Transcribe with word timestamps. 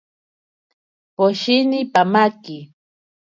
Poshini 1.15 1.79
pamaki. 1.93 2.57